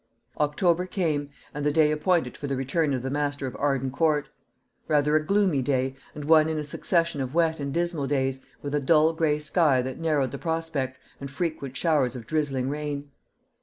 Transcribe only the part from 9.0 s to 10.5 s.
gray sky that narrowed the